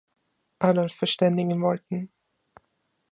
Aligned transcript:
Adolf 0.61 0.95
verständigen 0.95 1.61
wollten. 1.61 2.11